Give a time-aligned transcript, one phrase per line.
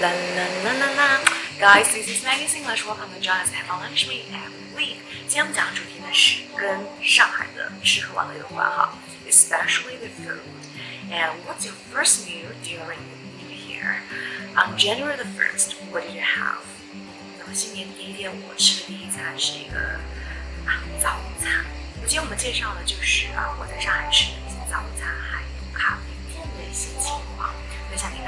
[0.00, 1.08] La la la la la.
[1.58, 2.86] Guys, this is Maggie's English.
[2.86, 4.98] Welcome to join us have a lunch meet every week.
[5.26, 8.96] 今天我们讲的主题呢是跟上海的吃喝玩乐有关哈，
[9.28, 10.40] especially the food.
[11.10, 14.02] And what's your first meal during the New Year?
[14.54, 16.62] On January the first, what did you have?
[17.38, 19.98] 那么新年第一天我吃的第一餐是一个
[20.66, 21.64] 啊早午餐。
[22.02, 27.52] 今天我们介绍的就是啊我在上海吃的一些早午餐，还有咖啡店的一些情况，
[27.88, 28.27] 分享给大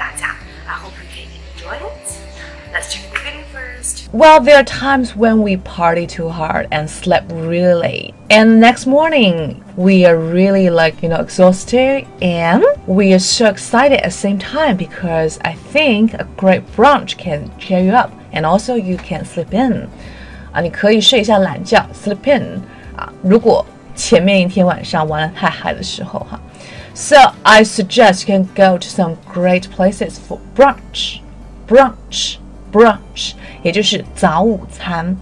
[2.73, 4.09] Let's check the video first.
[4.11, 8.13] Well, there are times when we party too hard and slept really late.
[8.29, 13.47] And the next morning, we are really like, you know, exhausted and we are so
[13.47, 18.11] excited at the same time because I think a great brunch can cheer you up
[18.31, 19.89] and also you can sleep in.
[20.51, 22.61] 啊，你可以睡一下懒觉，sleep in
[22.95, 23.11] 啊。
[23.23, 23.65] 如果
[23.95, 26.39] 前面一天晚上玩的太嗨的时候哈。
[26.93, 31.19] So I suggest you can go to some great places for brunch,
[31.67, 32.37] brunch,
[32.71, 35.15] brunch，也就是早午餐，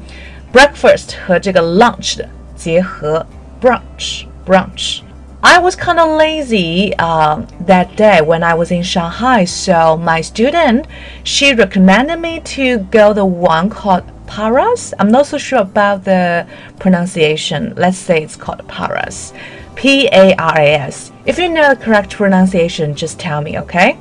[0.53, 3.25] breakfast 和这个 lunch 的结合，
[3.61, 5.01] brunch, brunch.
[5.41, 10.21] I was kind of lazy uh, that day when I was in Shanghai, so my
[10.21, 10.85] student
[11.23, 14.95] she recommended me to go the one called Paras.
[14.97, 16.47] I'm not so sure about the
[16.79, 17.73] pronunciation.
[17.77, 19.33] Let's say it's called Paras.
[19.75, 21.11] P A R A S.
[21.27, 23.97] If you know the correct pronunciation, just tell me, okay?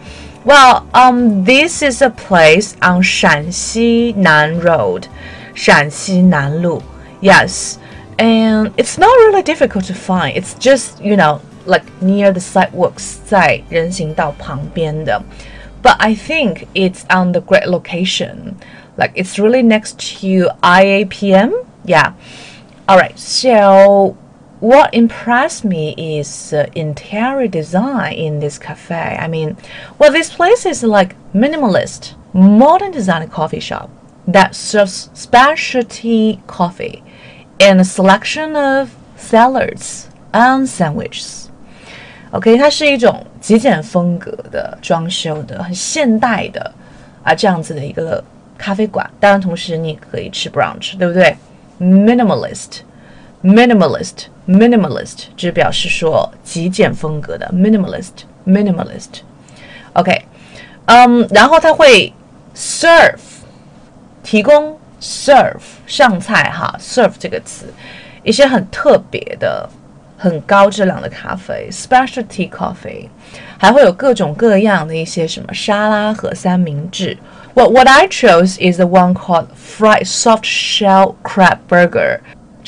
[0.49, 5.09] Well, um, this is a place on Shanxi Nan Road,
[5.55, 6.83] Shanxi Nan Lu.
[7.21, 7.79] Yes,
[8.19, 10.37] and it's not really difficult to find.
[10.37, 15.23] It's just you know like near the sidewalks, 在人行道旁边的.
[15.83, 18.57] But I think it's on the great location.
[18.97, 21.53] Like it's really next to IAPM.
[21.85, 22.13] Yeah.
[22.89, 23.19] All right.
[23.19, 24.17] So
[24.61, 29.19] what impressed me is uh, interior design in this cafe.
[29.21, 29.57] I mean,
[29.99, 33.91] well, this place is like minimalist, modern design coffee shop
[34.27, 37.03] that serves specialty coffee
[37.61, 41.51] and a selection of salads and sandwiches.
[42.31, 46.73] OK，它是一种极简风格的装修的，很现代的
[47.23, 48.25] 啊这样子的一个
[48.57, 49.09] 咖啡馆。
[49.21, 51.37] 当然，同时你可以吃 brunch，对不对？
[51.79, 54.29] Minimalist，minimalist。minimalist
[55.37, 60.25] 就表示说极简风格的 minimalist minimalist。OK，
[60.87, 62.13] 嗯，然后它会
[62.55, 63.19] serve
[64.23, 67.73] 提供 serve 上菜哈 serve 这个词，
[68.23, 69.69] 一些很特别的、
[70.19, 73.09] 很高质量的咖啡 specialty coffee，
[73.59, 77.17] 还会有各种各样的一些什么沙拉和三明治。
[77.55, 82.19] What what I chose is the one called fried soft shell crab burger。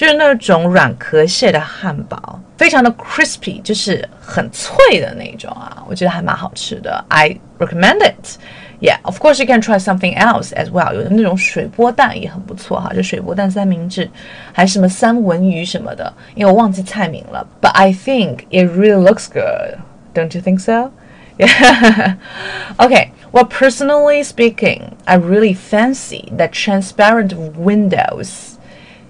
[0.01, 7.05] 就是那种软壳蟹的汉堡，非常的 crispy，就是很脆的那种啊，我觉得还蛮好吃的。
[7.09, 8.37] I recommend it.
[8.79, 10.93] Yeah, of course you can try something else as well.
[10.93, 14.11] 有的那种水波蛋也很不错哈，就水波蛋三明治，
[14.53, 17.47] 还什么三文鱼什么的，因为我忘记菜名了。
[17.63, 19.79] But I think it really looks good.
[20.13, 20.93] Don't you think so?
[21.39, 22.17] Yeah.
[22.79, 23.13] okay.
[23.33, 28.57] Well, personally speaking, I really fancy the transparent windows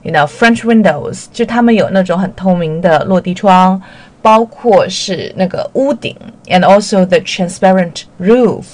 [0.02, 3.80] you know French windows，就他们有那种很透明的落地窗，
[4.22, 6.16] 包括是那个屋顶，
[6.46, 8.64] and also the transparent roof，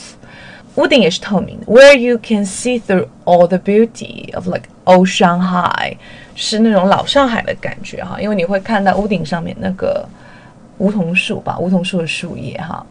[0.76, 5.96] 屋顶也是透明的，where you can see through all the beauty of like old Shanghai，
[6.34, 10.08] 是那种老上海的感觉哈，因为你会看到屋顶上面那个
[10.78, 12.84] 梧桐树吧，梧桐树的树叶哈，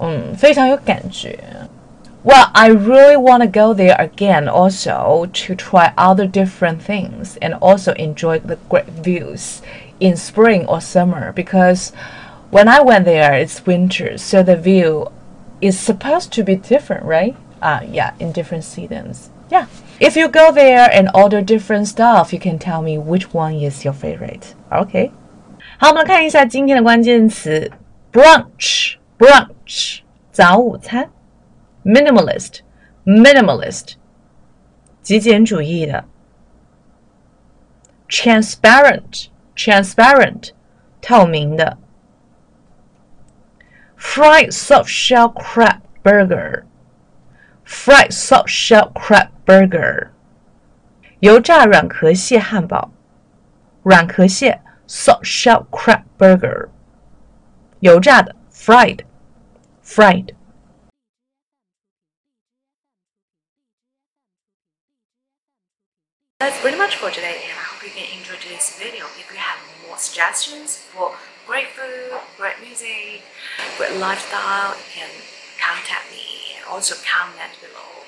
[0.00, 1.38] 嗯，非常有感觉。
[2.22, 7.54] Well, I really want to go there again also to try other different things and
[7.60, 9.60] also enjoy the great views
[10.00, 11.92] in spring or summer because
[12.50, 15.10] when I went there it's winter so the view
[15.60, 17.36] is supposed to be different, right?
[17.60, 19.30] Uh, yeah, in different seasons.
[19.50, 19.66] Yeah.
[20.00, 23.84] If you go there and order different stuff, you can tell me which one is
[23.84, 24.54] your favorite.
[24.72, 25.10] Okay.
[25.78, 27.70] 好，我们来看一下今天的关键词：
[28.12, 30.00] brunch，brunch，
[30.32, 31.10] 早午餐。
[31.88, 32.60] minimalist
[33.04, 33.94] minimalist
[35.02, 36.04] 极简主义的
[38.08, 40.50] transparent transparent
[41.00, 41.78] 透明的
[43.98, 46.64] fried soft shell crab burger
[47.66, 50.08] fried soft shell crab burger
[51.20, 52.90] 油炸软壳蟹汉堡
[53.82, 56.68] 软壳蟹 soft shell crab burger
[57.80, 59.00] 油炸的 fried
[59.84, 60.34] fried
[66.44, 69.08] That's pretty much for today and I hope you can enjoy today's video.
[69.16, 69.56] If you have
[69.88, 71.16] more suggestions for
[71.48, 73.24] great food, great music,
[73.80, 75.08] great lifestyle, you can
[75.56, 78.04] contact me also comment below，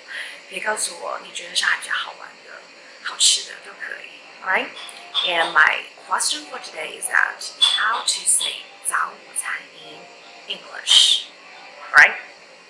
[0.50, 2.60] 可以告诉我你觉得上海比较好玩的、
[3.02, 4.20] 好吃的都可以。
[4.44, 4.68] Alright?
[5.24, 8.52] And my question for today is that how to say
[8.84, 9.96] 早午餐 in
[10.46, 11.24] English.
[11.90, 12.16] Alright?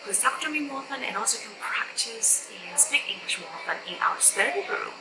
[0.05, 3.83] Please talk to me more often and also can practice and speak English more often
[3.93, 4.95] in our study group.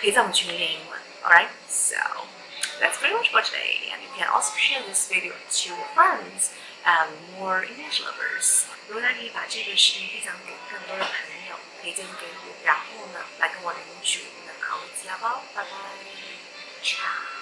[0.00, 0.98] 可以在我们群里练英文。
[1.22, 1.48] Alright?
[1.68, 1.96] So
[2.80, 3.90] that's pretty much for today.
[3.92, 6.50] And you can also share this video to your friends
[6.84, 8.64] and more English lovers.
[8.88, 15.42] 如果大家可以把这个视频分享给更多的朋友，推荐给我，然后呢，来跟我领取我们的口语资料包。
[15.54, 15.70] 拜拜，
[16.82, 17.39] ciao。